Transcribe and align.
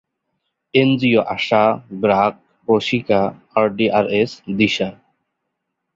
NGO 0.73 1.21
ASA, 1.35 1.63
BRAC, 2.01 2.33
Proshika, 2.67 3.21
RDRS, 3.55 4.31
Disha. 4.57 4.89